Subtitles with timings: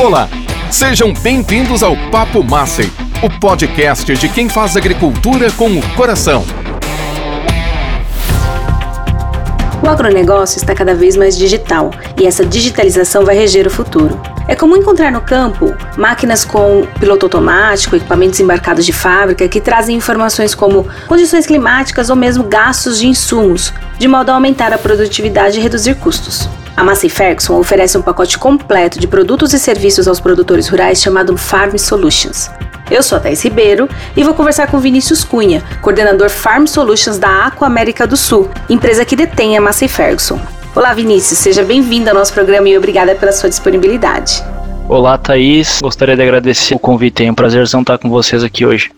[0.00, 0.30] Olá,
[0.70, 2.90] sejam bem-vindos ao Papo Massey,
[3.22, 6.42] o podcast de quem faz agricultura com o coração.
[9.84, 14.18] O agronegócio está cada vez mais digital e essa digitalização vai reger o futuro.
[14.48, 15.66] É comum encontrar no campo
[15.98, 22.16] máquinas com piloto automático, equipamentos embarcados de fábrica que trazem informações como condições climáticas ou
[22.16, 26.48] mesmo gastos de insumos, de modo a aumentar a produtividade e reduzir custos.
[26.80, 31.36] A Massey Ferguson oferece um pacote completo de produtos e serviços aos produtores rurais chamado
[31.36, 32.50] Farm Solutions.
[32.90, 37.44] Eu sou a Thais Ribeiro e vou conversar com Vinícius Cunha, coordenador Farm Solutions da
[37.44, 40.40] Aqua América do Sul, empresa que detém a Massey Ferguson.
[40.74, 44.42] Olá, Vinícius, seja bem-vindo ao nosso programa e obrigada pela sua disponibilidade.
[44.88, 45.80] Olá, Thaís.
[45.82, 47.22] Gostaria de agradecer o convite.
[47.22, 48.90] É um prazer estar com vocês aqui hoje.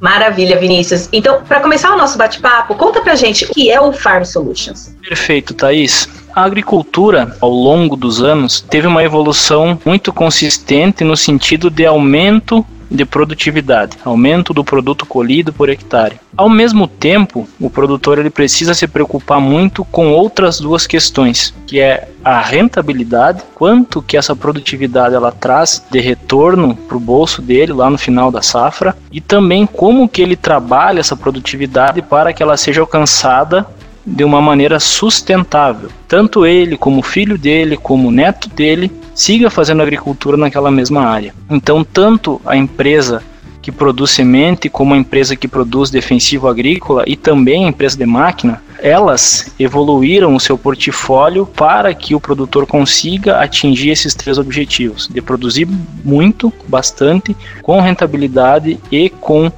[0.00, 1.06] Maravilha, Vinícius.
[1.12, 4.96] Então, para começar o nosso bate-papo, conta pra gente o que é o Farm Solutions.
[5.06, 6.08] Perfeito, Thaís.
[6.36, 12.62] A agricultura, ao longo dos anos, teve uma evolução muito consistente no sentido de aumento
[12.90, 16.20] de produtividade, aumento do produto colhido por hectare.
[16.36, 21.80] Ao mesmo tempo, o produtor ele precisa se preocupar muito com outras duas questões, que
[21.80, 27.72] é a rentabilidade, quanto que essa produtividade ela traz de retorno para o bolso dele
[27.72, 32.42] lá no final da safra, e também como que ele trabalha essa produtividade para que
[32.42, 33.66] ela seja alcançada
[34.06, 35.90] de uma maneira sustentável.
[36.06, 41.02] Tanto ele, como o filho dele, como o neto dele, siga fazendo agricultura naquela mesma
[41.02, 41.34] área.
[41.50, 43.22] Então, tanto a empresa
[43.60, 48.06] que produz semente, como a empresa que produz defensivo agrícola e também a empresa de
[48.06, 55.08] máquina, elas evoluíram o seu portfólio para que o produtor consiga atingir esses três objetivos:
[55.08, 55.66] de produzir
[56.04, 59.50] muito, bastante, com rentabilidade e com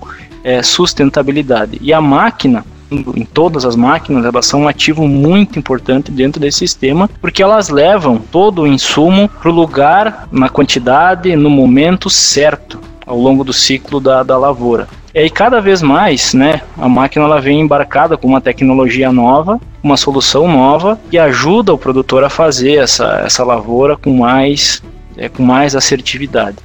[0.42, 1.78] é, sustentabilidade.
[1.82, 6.58] E a máquina em todas as máquinas, elas são um ativo muito importante dentro desse
[6.58, 12.80] sistema, porque elas levam todo o insumo para o lugar, na quantidade, no momento certo,
[13.06, 14.88] ao longo do ciclo da, da lavoura.
[15.14, 19.58] E aí, cada vez mais, né, a máquina ela vem embarcada com uma tecnologia nova,
[19.82, 24.82] uma solução nova, que ajuda o produtor a fazer essa, essa lavoura com mais,
[25.16, 26.58] é, com mais assertividade.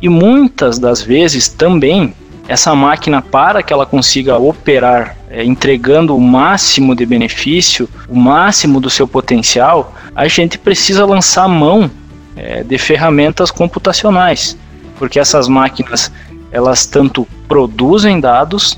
[0.00, 2.14] E muitas das vezes também
[2.50, 8.80] essa máquina, para que ela consiga operar é, entregando o máximo de benefício, o máximo
[8.80, 11.88] do seu potencial, a gente precisa lançar mão
[12.34, 14.58] é, de ferramentas computacionais,
[14.98, 16.10] porque essas máquinas
[16.50, 18.76] elas tanto produzem dados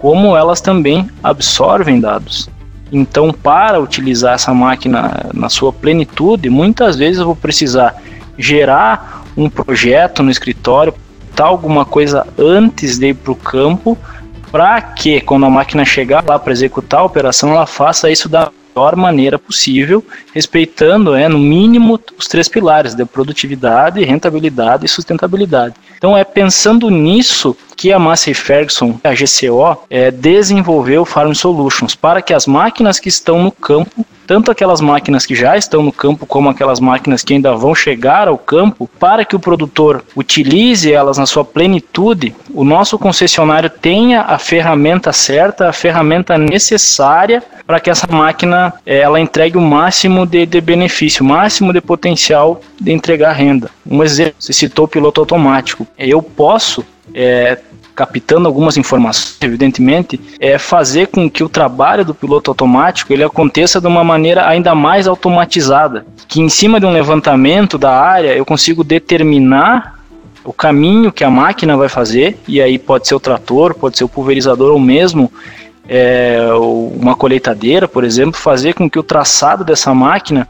[0.00, 2.50] como elas também absorvem dados.
[2.90, 8.02] Então, para utilizar essa máquina na sua plenitude, muitas vezes eu vou precisar
[8.36, 10.92] gerar um projeto no escritório
[11.46, 13.98] alguma coisa antes de ir para o campo,
[14.50, 18.50] para que quando a máquina chegar lá para executar a operação, ela faça isso da
[18.74, 20.04] melhor maneira possível,
[20.34, 25.74] respeitando, é, no mínimo, os três pilares de produtividade, rentabilidade e sustentabilidade.
[25.96, 32.22] Então é pensando nisso que a Massey Ferguson, a GCO, é, desenvolveu Farm Solutions para
[32.22, 36.24] que as máquinas que estão no campo tanto aquelas máquinas que já estão no campo
[36.24, 41.18] como aquelas máquinas que ainda vão chegar ao campo, para que o produtor utilize elas
[41.18, 47.90] na sua plenitude, o nosso concessionário tenha a ferramenta certa, a ferramenta necessária para que
[47.90, 52.92] essa máquina eh, ela entregue o máximo de, de benefício, o máximo de potencial de
[52.92, 53.70] entregar renda.
[53.84, 55.84] Um exemplo, você citou o piloto automático.
[55.98, 56.84] Eu posso
[57.14, 57.58] é,
[57.94, 63.80] captando algumas informações, evidentemente, é fazer com que o trabalho do piloto automático ele aconteça
[63.80, 68.44] de uma maneira ainda mais automatizada, que em cima de um levantamento da área eu
[68.44, 69.98] consigo determinar
[70.44, 74.04] o caminho que a máquina vai fazer, e aí pode ser o trator, pode ser
[74.04, 75.30] o pulverizador ou mesmo
[75.88, 80.48] é, uma colheitadeira, por exemplo, fazer com que o traçado dessa máquina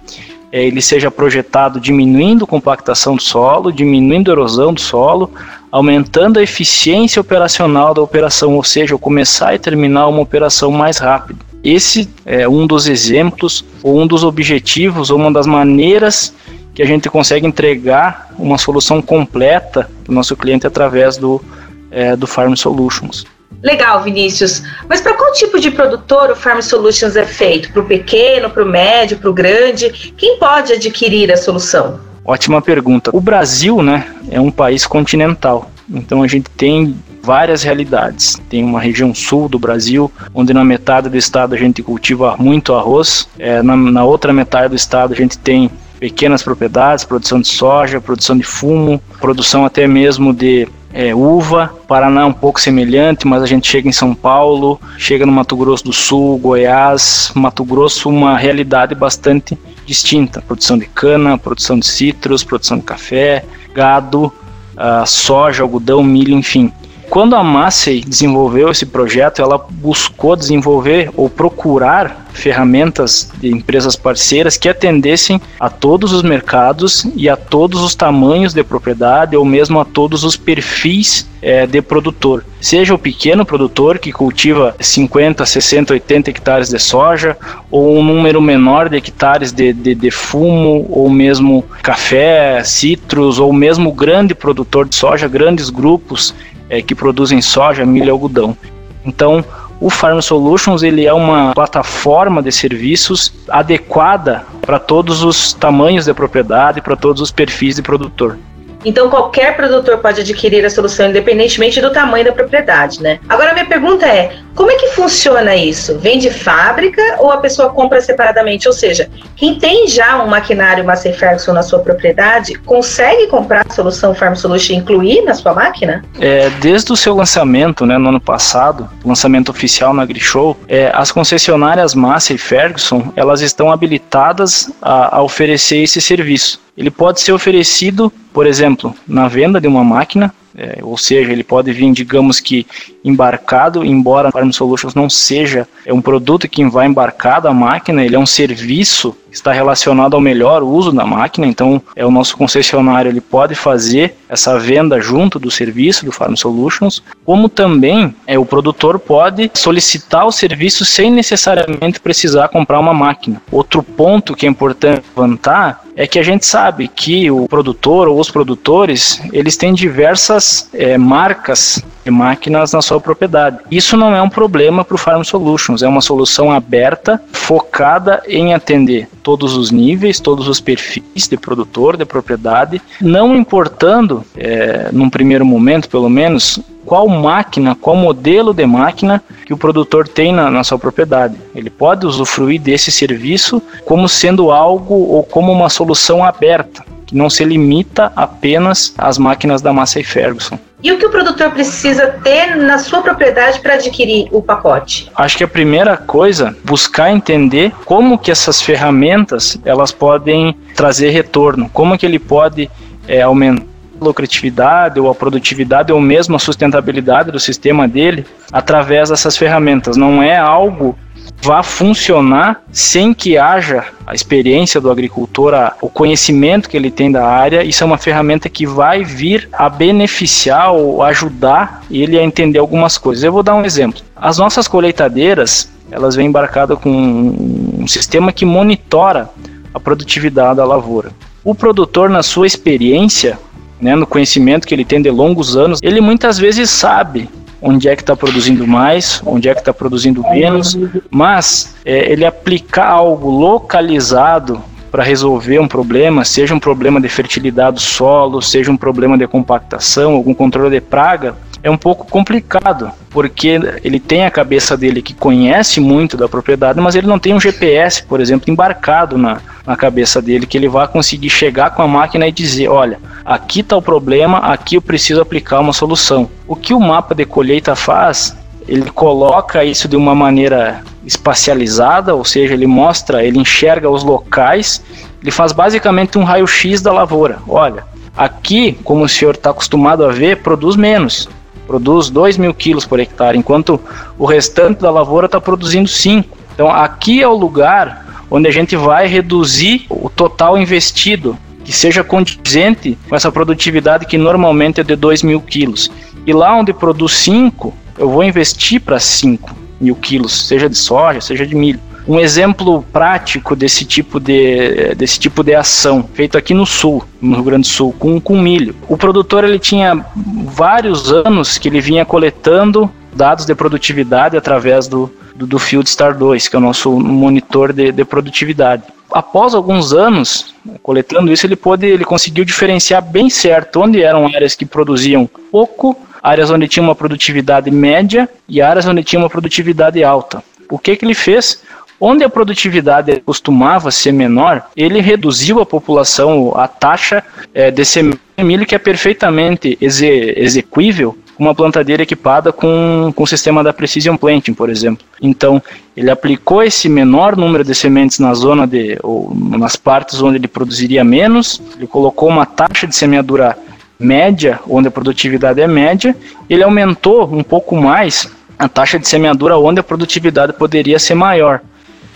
[0.50, 5.30] é, ele seja projetado diminuindo compactação do solo, diminuindo erosão do solo,
[5.72, 11.40] aumentando a eficiência operacional da operação, ou seja, começar e terminar uma operação mais rápido.
[11.64, 16.34] Esse é um dos exemplos, ou um dos objetivos, ou uma das maneiras
[16.74, 21.42] que a gente consegue entregar uma solução completa para o nosso cliente através do,
[21.90, 23.24] é, do Farm Solutions.
[23.62, 24.62] Legal, Vinícius.
[24.88, 27.72] Mas para qual tipo de produtor o Farm Solutions é feito?
[27.72, 29.90] Para o pequeno, para o médio, para o grande?
[30.18, 32.11] Quem pode adquirir a solução?
[32.24, 33.10] Ótima pergunta.
[33.12, 35.70] O Brasil, né, é um país continental.
[35.90, 38.40] Então a gente tem várias realidades.
[38.48, 42.74] Tem uma região sul do Brasil, onde na metade do estado a gente cultiva muito
[42.74, 45.70] arroz, é, na, na outra metade do estado a gente tem
[46.00, 51.72] pequenas propriedades, produção de soja, produção de fumo, produção até mesmo de é, uva.
[51.86, 55.56] Paraná é um pouco semelhante, mas a gente chega em São Paulo, chega no Mato
[55.56, 61.86] Grosso do Sul, Goiás, Mato Grosso, uma realidade bastante distinta: produção de cana, produção de
[61.86, 63.44] citros, produção de café,
[63.74, 66.72] gado, uh, soja, algodão, milho, enfim.
[67.12, 74.56] Quando a Massey desenvolveu esse projeto, ela buscou desenvolver ou procurar ferramentas de empresas parceiras
[74.56, 79.78] que atendessem a todos os mercados e a todos os tamanhos de propriedade ou mesmo
[79.78, 82.44] a todos os perfis é, de produtor.
[82.60, 87.36] Seja o pequeno produtor que cultiva 50, 60, 80 hectares de soja,
[87.70, 93.52] ou um número menor de hectares de, de, de fumo, ou mesmo café, citros, ou
[93.52, 96.32] mesmo o grande produtor de soja, grandes grupos
[96.72, 98.56] é, que produzem soja, milho e algodão.
[99.04, 99.44] Então,
[99.78, 106.14] o Farm Solutions ele é uma plataforma de serviços adequada para todos os tamanhos de
[106.14, 108.38] propriedade, para todos os perfis de produtor.
[108.84, 113.20] Então qualquer produtor pode adquirir a solução independentemente do tamanho da propriedade, né?
[113.28, 115.98] Agora minha pergunta é, como é que funciona isso?
[115.98, 118.68] Vem de fábrica ou a pessoa compra separadamente?
[118.68, 123.72] Ou seja, quem tem já um maquinário Massey Ferguson na sua propriedade, consegue comprar a
[123.72, 126.04] solução Farm Solution e incluir na sua máquina?
[126.20, 131.10] É, desde o seu lançamento, né, no ano passado, lançamento oficial na AgriShow, é, as
[131.10, 136.60] concessionárias Massey Ferguson, elas estão habilitadas a, a oferecer esse serviço.
[136.76, 141.44] Ele pode ser oferecido, por exemplo, na venda de uma máquina, é, ou seja, ele
[141.44, 142.66] pode vir, digamos que,
[143.04, 148.04] embarcado, embora a Farm Solutions não seja é um produto que vai embarcado à máquina,
[148.04, 152.10] ele é um serviço que está relacionado ao melhor uso da máquina, então é o
[152.10, 158.14] nosso concessionário, ele pode fazer essa venda junto do serviço do Farm Solutions, como também
[158.26, 163.40] é, o produtor pode solicitar o serviço sem necessariamente precisar comprar uma máquina.
[163.50, 168.18] Outro ponto que é importante levantar é que a gente sabe que o produtor ou
[168.18, 173.58] os produtores eles têm diversas é, marcas de máquinas na sua propriedade.
[173.70, 178.54] Isso não é um problema para o Farm Solutions, é uma solução aberta, focada em
[178.54, 185.08] atender todos os níveis, todos os perfis de produtor, de propriedade, não importando, é, num
[185.08, 190.50] primeiro momento pelo menos, qual máquina, qual modelo de máquina que o produtor tem na,
[190.50, 191.36] na, sua propriedade.
[191.54, 197.30] Ele pode usufruir desse serviço como sendo algo ou como uma solução aberta, que não
[197.30, 200.58] se limita apenas às máquinas da Massey Ferguson.
[200.82, 205.10] E o que o produtor precisa ter na sua propriedade para adquirir o pacote?
[205.14, 211.70] Acho que a primeira coisa, buscar entender como que essas ferramentas elas podem trazer retorno,
[211.72, 212.68] como que ele pode
[213.06, 213.64] é, aumentar
[214.00, 219.96] a lucratividade ou a produtividade ou mesmo a sustentabilidade do sistema dele através dessas ferramentas.
[219.96, 220.98] Não é algo
[221.42, 227.10] vá funcionar sem que haja a experiência do agricultor, a, o conhecimento que ele tem
[227.10, 227.64] da área.
[227.64, 232.96] Isso é uma ferramenta que vai vir a beneficiar ou ajudar ele a entender algumas
[232.96, 233.24] coisas.
[233.24, 234.00] Eu vou dar um exemplo.
[234.14, 239.28] As nossas colheitadeiras, elas vêm embarcadas com um sistema que monitora
[239.74, 241.10] a produtividade da lavoura.
[241.42, 243.36] O produtor, na sua experiência,
[243.80, 247.28] né, no conhecimento que ele tem de longos anos, ele muitas vezes sabe
[247.62, 250.76] onde é que está produzindo mais, onde é que está produzindo menos,
[251.08, 254.60] mas é, ele aplicar algo localizado
[254.90, 259.26] para resolver um problema, seja um problema de fertilidade do solo, seja um problema de
[259.26, 265.00] compactação, algum controle de praga, é um pouco complicado, porque ele tem a cabeça dele
[265.00, 269.40] que conhece muito da propriedade, mas ele não tem um GPS, por exemplo, embarcado na,
[269.64, 273.60] na cabeça dele, que ele vai conseguir chegar com a máquina e dizer: olha, aqui
[273.60, 276.28] está o problema, aqui eu preciso aplicar uma solução.
[276.48, 278.36] O que o mapa de colheita faz
[278.68, 284.82] ele coloca isso de uma maneira espacializada, ou seja, ele mostra, ele enxerga os locais,
[285.20, 287.38] ele faz basicamente um raio-x da lavoura.
[287.48, 287.84] Olha,
[288.16, 291.28] aqui, como o senhor está acostumado a ver, produz menos
[291.72, 293.80] produz 2 mil quilos por hectare, enquanto
[294.18, 296.36] o restante da lavoura está produzindo 5.
[296.52, 302.04] Então aqui é o lugar onde a gente vai reduzir o total investido, que seja
[302.04, 305.90] condizente com essa produtividade que normalmente é de 2 mil quilos.
[306.26, 311.22] E lá onde produz 5, eu vou investir para 5 mil quilos, seja de soja,
[311.22, 311.80] seja de milho.
[312.06, 317.36] Um exemplo prático desse tipo de, desse tipo de ação, feito aqui no sul, no
[317.36, 318.74] Rio Grande do Sul, com, com milho.
[318.88, 320.04] O produtor ele tinha
[320.46, 326.16] vários anos que ele vinha coletando dados de produtividade através do, do, do Field Star
[326.16, 328.82] 2, que é o nosso monitor de, de produtividade
[329.12, 334.54] após alguns anos coletando isso, ele pôde, ele conseguiu diferenciar bem certo onde eram áreas
[334.54, 340.02] que produziam pouco, áreas onde tinha uma produtividade média e áreas onde tinha uma produtividade
[340.02, 340.42] alta.
[340.70, 341.62] O que que ele fez?
[342.04, 347.22] Onde a produtividade costumava ser menor, ele reduziu a população, a taxa
[347.54, 348.02] é, desse
[348.36, 354.16] milho que é perfeitamente exe execuível uma plantadeira equipada com, com o sistema da Precision
[354.16, 355.06] Planting, por exemplo.
[355.22, 355.62] Então,
[355.96, 360.48] ele aplicou esse menor número de sementes na zona de, ou nas partes onde ele
[360.48, 363.56] produziria menos, ele colocou uma taxa de semeadura
[363.96, 366.16] média, onde a produtividade é média,
[366.50, 368.28] ele aumentou um pouco mais
[368.58, 371.60] a taxa de semeadura onde a produtividade poderia ser maior.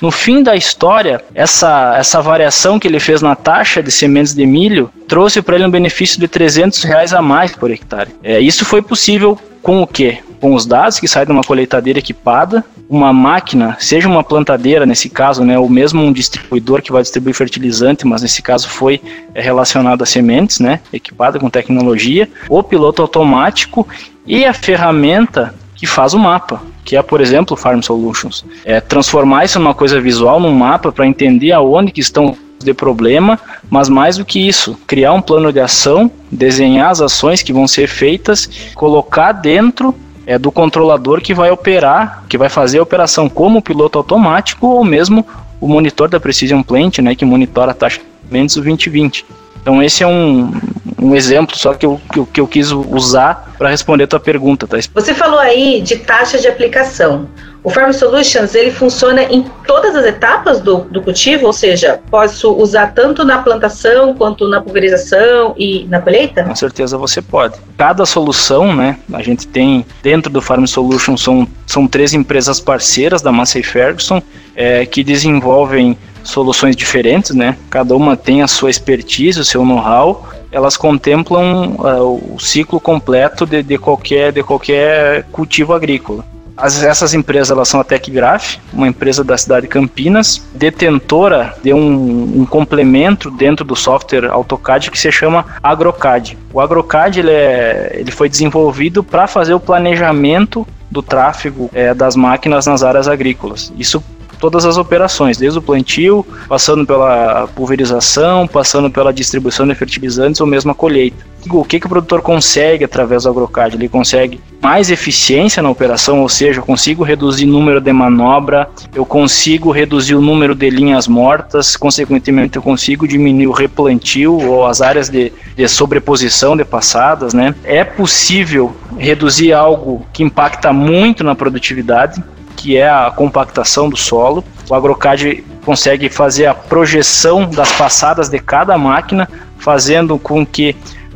[0.00, 4.44] No fim da história, essa, essa variação que ele fez na taxa de sementes de
[4.44, 8.10] milho trouxe para ele um benefício de 300 reais a mais por hectare.
[8.22, 10.18] É, isso foi possível com o quê?
[10.40, 15.08] Com os dados que saem de uma colheitadeira equipada, uma máquina, seja uma plantadeira nesse
[15.08, 19.00] caso, né, ou mesmo um distribuidor que vai distribuir fertilizante, mas nesse caso foi
[19.34, 23.88] é, relacionado a sementes, né, equipada com tecnologia, o piloto automático
[24.26, 28.44] e a ferramenta que faz o mapa, que é, por exemplo, o Farm Solutions.
[28.64, 33.38] É transformar isso numa coisa visual, num mapa, para entender aonde que estão de problema,
[33.68, 37.66] mas mais do que isso, criar um plano de ação, desenhar as ações que vão
[37.66, 39.94] ser feitas, colocar dentro
[40.26, 44.84] é, do controlador que vai operar, que vai fazer a operação como piloto automático ou
[44.84, 45.26] mesmo
[45.60, 49.26] o monitor da Precision Plant, né, que monitora a taxa de vendas do 2020.
[49.60, 50.52] Então esse é um,
[51.00, 54.20] um exemplo só que eu, que eu, que eu quis usar para responder a tua
[54.20, 54.76] pergunta, tá?
[54.94, 57.28] Você falou aí de taxa de aplicação.
[57.66, 62.52] O Farm Solutions ele funciona em todas as etapas do, do cultivo, ou seja, posso
[62.52, 66.44] usar tanto na plantação quanto na pulverização e na colheita?
[66.44, 67.58] Com certeza você pode.
[67.76, 68.96] Cada solução, né?
[69.12, 74.22] A gente tem dentro do Farm Solutions são, são três empresas parceiras da Massey Ferguson
[74.54, 77.56] é, que desenvolvem soluções diferentes, né?
[77.70, 80.28] Cada uma tem a sua expertise, o seu know-how.
[80.50, 86.24] Elas contemplam uh, o ciclo completo de, de, qualquer, de qualquer cultivo agrícola.
[86.56, 91.74] As, essas empresas elas são a TecGraph, uma empresa da cidade de Campinas, detentora de
[91.74, 96.38] um, um complemento dentro do software AutoCAD que se chama AgroCAD.
[96.52, 102.16] O AgroCAD ele, é, ele foi desenvolvido para fazer o planejamento do tráfego é, das
[102.16, 103.70] máquinas nas áreas agrícolas.
[103.76, 104.02] Isso
[104.38, 110.46] todas as operações, desde o plantio, passando pela pulverização, passando pela distribuição de fertilizantes ou
[110.46, 111.24] mesmo a colheita.
[111.50, 113.76] O que, que o produtor consegue através do AgroCAD?
[113.76, 118.68] Ele consegue mais eficiência na operação, ou seja, eu consigo reduzir o número de manobra,
[118.92, 124.66] eu consigo reduzir o número de linhas mortas, consequentemente eu consigo diminuir o replantio ou
[124.66, 127.54] as áreas de, de sobreposição de passadas, né?
[127.62, 132.20] É possível reduzir algo que impacta muito na produtividade,
[132.56, 134.42] que é a compactação do solo.
[134.68, 140.74] O AgroCAD consegue fazer a projeção das passadas de cada máquina, fazendo com que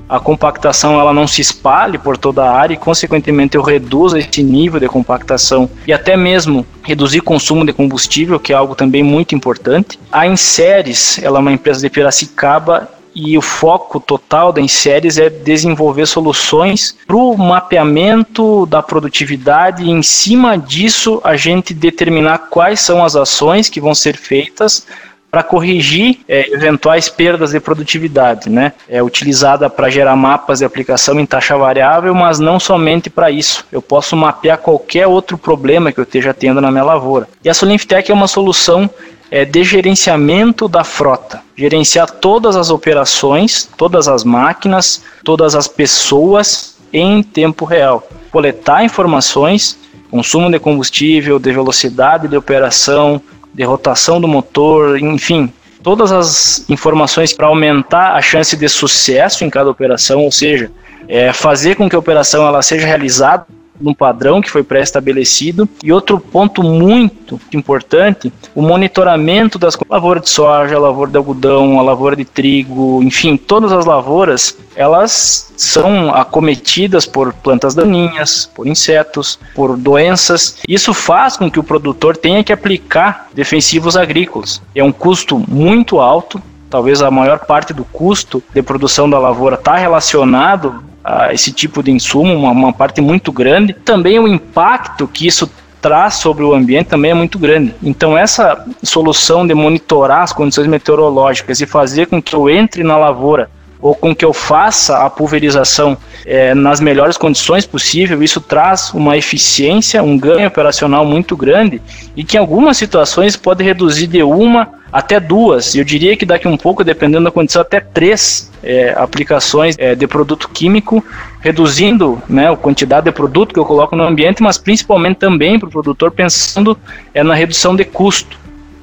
[0.08, 4.42] a compactação ela não se espalhe por toda a área e, consequentemente, eu reduza esse
[4.42, 9.36] nível de compactação e até mesmo reduzir consumo de combustível, que é algo também muito
[9.36, 10.00] importante.
[10.10, 15.28] A Inseres, ela é uma empresa de Piracicaba e o foco total da Inseres é
[15.28, 22.80] desenvolver soluções para o mapeamento da produtividade e em cima disso a gente determinar quais
[22.80, 24.86] são as ações que vão ser feitas
[25.30, 28.72] para corrigir é, eventuais perdas de produtividade, né?
[28.88, 33.64] É utilizada para gerar mapas de aplicação em taxa variável, mas não somente para isso.
[33.70, 37.28] Eu posso mapear qualquer outro problema que eu esteja tendo na minha lavoura.
[37.44, 38.90] E a Solinftech é uma solução
[39.30, 46.76] é, de gerenciamento da frota, gerenciar todas as operações, todas as máquinas, todas as pessoas
[46.92, 49.78] em tempo real, coletar informações,
[50.10, 53.22] consumo de combustível, de velocidade de operação,
[53.54, 59.50] de rotação do motor, enfim, todas as informações para aumentar a chance de sucesso em
[59.50, 60.70] cada operação, ou seja,
[61.08, 63.46] é, fazer com que a operação ela seja realizada
[63.80, 65.68] num padrão que foi pré-estabelecido.
[65.82, 72.16] E outro ponto muito importante, o monitoramento das lavouras de soja, lavoura de algodão, lavoura
[72.16, 79.76] de trigo, enfim, todas as lavouras, elas são acometidas por plantas daninhas, por insetos, por
[79.76, 80.58] doenças.
[80.68, 84.62] Isso faz com que o produtor tenha que aplicar defensivos agrícolas.
[84.74, 89.56] É um custo muito alto, talvez a maior parte do custo de produção da lavoura
[89.56, 93.72] está relacionado a esse tipo de insumo, uma, uma parte muito grande.
[93.72, 95.50] Também o impacto que isso
[95.80, 97.74] traz sobre o ambiente também é muito grande.
[97.82, 102.96] Então essa solução de monitorar as condições meteorológicas e fazer com que eu entre na
[102.96, 103.50] lavoura
[103.80, 109.16] ou com que eu faça a pulverização é, nas melhores condições possível, isso traz uma
[109.16, 111.80] eficiência, um ganho operacional muito grande
[112.14, 116.48] e que em algumas situações pode reduzir de uma até duas, eu diria que daqui
[116.48, 121.04] um pouco, dependendo da condição, até três é, aplicações é, de produto químico,
[121.40, 125.68] reduzindo né, a quantidade de produto que eu coloco no ambiente, mas principalmente também para
[125.68, 126.76] o produtor pensando
[127.14, 128.38] é, na redução de custo.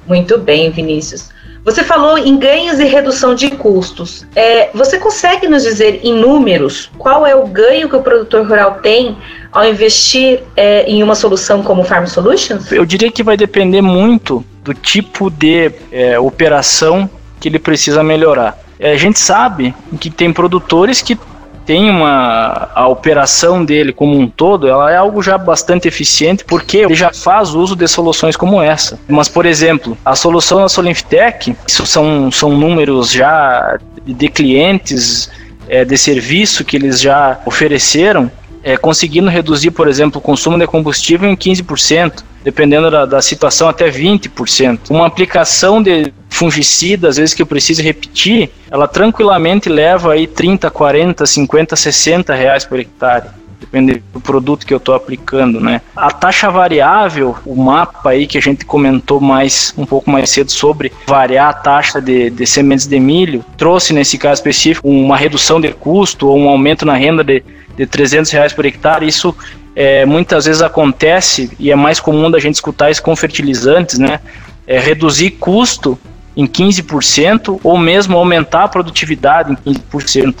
[0.06, 1.28] Muito bem, Vinícius.
[1.64, 4.26] Você falou em ganhos e redução de custos.
[4.34, 8.78] É, você consegue nos dizer em números qual é o ganho que o produtor rural
[8.80, 9.18] tem
[9.52, 12.72] ao investir é, em uma solução como Farm Solutions?
[12.72, 17.08] Eu diria que vai depender muito do tipo de é, operação
[17.40, 18.58] que ele precisa melhorar.
[18.78, 21.18] É, a gente sabe que tem produtores que
[21.64, 26.78] tem uma a operação dele como um todo, ela é algo já bastante eficiente porque
[26.78, 28.98] ele já faz uso de soluções como essa.
[29.08, 35.30] Mas por exemplo, a solução da Solinftec, isso são são números já de clientes
[35.66, 38.30] é, de serviço que eles já ofereceram,
[38.62, 43.68] é, conseguindo reduzir, por exemplo, o consumo de combustível em 15% dependendo da, da situação,
[43.68, 44.90] até 20%.
[44.90, 50.70] Uma aplicação de fungicida, às vezes que eu preciso repetir, ela tranquilamente leva aí 30,
[50.70, 53.28] 40, 50, 60 reais por hectare
[53.60, 55.82] depende do produto que eu estou aplicando, né?
[55.94, 60.50] A taxa variável, o mapa aí que a gente comentou mais um pouco mais cedo
[60.50, 65.60] sobre variar a taxa de, de sementes de milho, trouxe nesse caso específico uma redução
[65.60, 67.42] de custo ou um aumento na renda de,
[67.76, 69.06] de 300 reais por hectare.
[69.06, 69.34] Isso
[69.80, 74.18] é, muitas vezes acontece e é mais comum da gente escutar isso com fertilizantes, né?
[74.66, 75.96] É reduzir custo
[76.36, 80.34] em 15% ou mesmo aumentar a produtividade em 15%.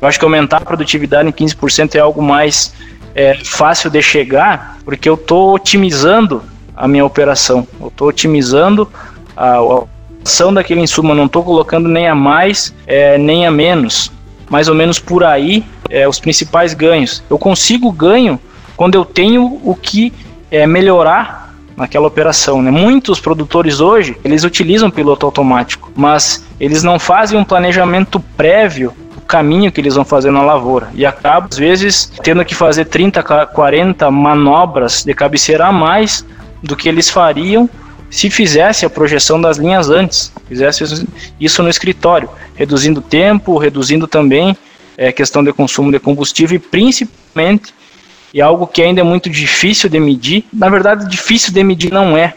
[0.00, 2.72] Eu acho que aumentar a produtividade em 15% é algo mais
[3.16, 6.44] é, fácil de chegar, porque eu estou otimizando
[6.76, 8.88] a minha operação, eu estou otimizando
[9.36, 9.82] a, a
[10.24, 14.12] ação daquele insumo, eu não estou colocando nem a mais é, nem a menos.
[14.48, 17.24] Mais ou menos por aí é, os principais ganhos.
[17.28, 18.38] Eu consigo ganho
[18.76, 20.12] quando eu tenho o que
[20.50, 22.62] é, melhorar naquela operação.
[22.62, 22.70] Né?
[22.70, 29.20] Muitos produtores hoje, eles utilizam piloto automático, mas eles não fazem um planejamento prévio do
[29.22, 33.22] caminho que eles vão fazer na lavoura e acabam, às vezes, tendo que fazer 30,
[33.22, 36.24] 40 manobras de cabeceira a mais
[36.62, 37.68] do que eles fariam
[38.10, 41.04] se fizesse a projeção das linhas antes, fizesse
[41.40, 44.56] isso no escritório, reduzindo tempo, reduzindo também
[44.96, 47.74] é, questão de consumo de combustível e principalmente
[48.34, 50.44] e algo que ainda é muito difícil de medir.
[50.52, 52.34] Na verdade, difícil de medir não é.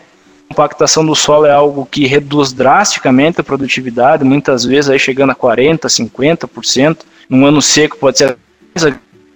[0.47, 5.31] A compactação do solo é algo que reduz drasticamente a produtividade, muitas vezes aí chegando
[5.31, 6.99] a 40%, 50%.
[7.27, 8.37] Num ano seco pode ser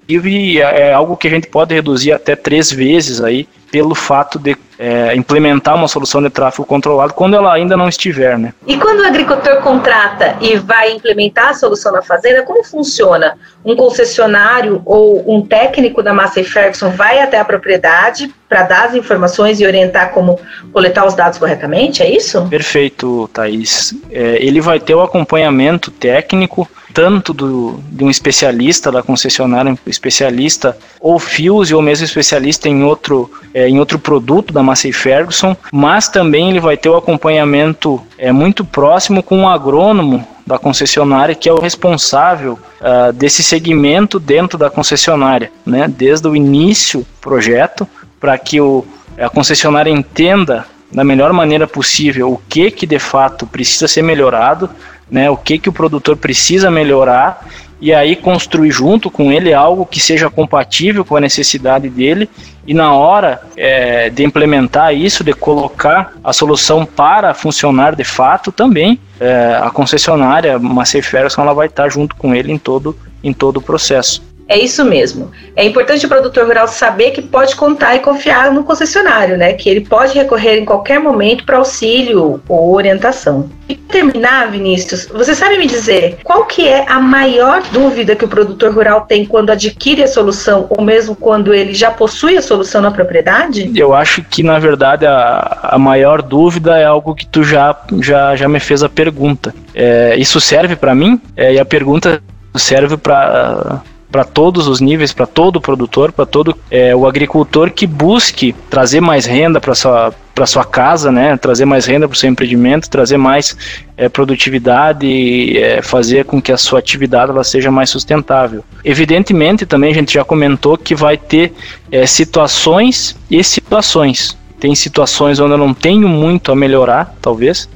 [0.08, 4.38] e é, é algo que a gente pode reduzir até três vezes aí pelo fato
[4.38, 8.54] de é, implementar uma solução de tráfego controlado quando ela ainda não estiver, né?
[8.66, 13.38] E quando o agricultor contrata e vai implementar a solução na fazenda, como funciona?
[13.64, 18.96] Um concessionário ou um técnico da Massey Ferguson vai até a propriedade para dar as
[18.96, 20.40] informações e orientar como
[20.74, 22.48] coletar os dados corretamente, é isso?
[22.50, 23.94] Perfeito, Thaís.
[24.12, 29.78] É, ele vai ter o acompanhamento técnico tanto do, de um especialista da concessionária, um
[29.86, 35.56] especialista ou Fuse ou mesmo especialista em outro, é, em outro produto da Massey Ferguson,
[35.72, 41.36] mas também ele vai ter o acompanhamento é, muito próximo com um agrônomo da concessionária
[41.36, 47.22] que é o responsável uh, desse segmento dentro da concessionária, né, desde o início do
[47.22, 47.88] projeto,
[48.20, 48.86] para que o,
[49.18, 54.70] a concessionária entenda da melhor maneira possível o que que de fato precisa ser melhorado
[55.10, 55.30] né?
[55.30, 57.48] O que que o produtor precisa melhorar
[57.82, 62.30] e aí construir junto com ele algo que seja compatível com a necessidade dele
[62.66, 68.52] e na hora é, de implementar isso, de colocar a solução para funcionar de fato
[68.52, 73.34] também, é, a concessionária, uma Ferguson, ela vai estar junto com ele em todo, em
[73.34, 74.22] todo o processo.
[74.52, 75.32] É isso mesmo.
[75.56, 79.54] É importante o produtor rural saber que pode contar e confiar no concessionário, né?
[79.54, 83.50] Que ele pode recorrer em qualquer momento para auxílio ou orientação.
[83.70, 88.26] E para terminar, Vinícius, você sabe me dizer qual que é a maior dúvida que
[88.26, 92.42] o produtor rural tem quando adquire a solução ou mesmo quando ele já possui a
[92.42, 93.72] solução na propriedade?
[93.74, 98.36] Eu acho que na verdade a, a maior dúvida é algo que tu já já,
[98.36, 99.56] já me fez a pergunta.
[99.74, 101.22] É, isso serve para mim?
[101.38, 102.22] É, e a pergunta
[102.54, 103.82] serve para
[104.12, 109.00] para todos os níveis, para todo produtor, para todo é, o agricultor que busque trazer
[109.00, 112.90] mais renda para sua para sua casa, né, trazer mais renda para o seu empreendimento,
[112.90, 113.56] trazer mais
[113.98, 118.64] é, produtividade e é, fazer com que a sua atividade ela seja mais sustentável.
[118.84, 121.54] Evidentemente, também a gente já comentou que vai ter
[121.92, 124.38] é, situações e situações.
[124.58, 127.70] Tem situações onde eu não tenho muito a melhorar, talvez,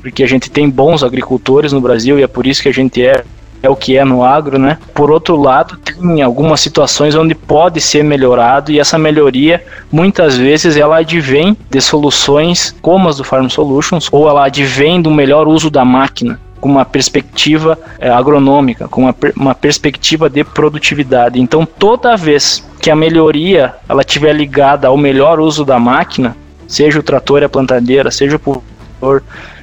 [0.00, 3.04] porque a gente tem bons agricultores no Brasil e é por isso que a gente
[3.04, 3.24] é
[3.66, 4.78] é o que é no agro, né?
[4.94, 10.76] Por outro lado, tem algumas situações onde pode ser melhorado e essa melhoria muitas vezes
[10.76, 15.70] ela advém de soluções como as do Farm Solutions ou ela advém do melhor uso
[15.70, 21.40] da máquina com uma perspectiva é, agronômica, com uma, uma perspectiva de produtividade.
[21.40, 26.98] Então, toda vez que a melhoria ela estiver ligada ao melhor uso da máquina, seja
[26.98, 29.22] o trator e a plantadeira, seja o pulverizador,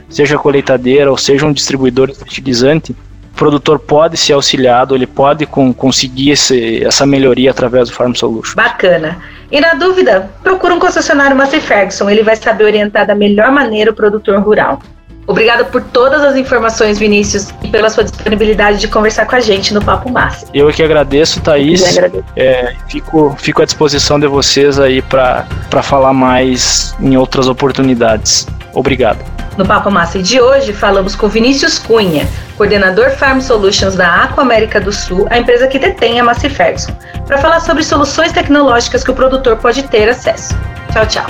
[0.10, 2.96] seja colheitadeira ou seja um distribuidor fertilizante,
[3.36, 8.56] produtor pode ser auxiliado, ele pode com, conseguir esse, essa melhoria através do Farm Solution.
[8.56, 9.18] Bacana.
[9.52, 13.92] E na dúvida, procura um concessionário Massey Ferguson, ele vai saber orientar da melhor maneira
[13.92, 14.80] o produtor rural.
[15.26, 19.74] Obrigada por todas as informações, Vinícius, e pela sua disponibilidade de conversar com a gente
[19.74, 20.48] no Papo Massa.
[20.54, 21.82] Eu que agradeço, Thaís.
[21.82, 22.26] Eu agradeço.
[22.36, 25.46] É, fico, fico à disposição de vocês aí para
[25.82, 28.48] falar mais em outras oportunidades.
[28.74, 29.24] Obrigado.
[29.58, 34.82] No Papo Massa de hoje, falamos com Vinícius Cunha, coordenador Farm Solutions da Aqua América
[34.82, 36.92] do Sul, a empresa que detém a Massey Ferguson,
[37.28, 40.58] para falar sobre soluções tecnológicas que o produtor pode ter acesso.
[40.92, 41.26] Tchau, tchau.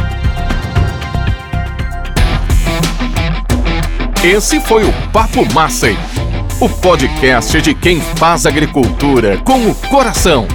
[4.23, 5.97] Esse foi o Papo Massey,
[6.61, 10.47] o podcast de quem faz agricultura com o coração.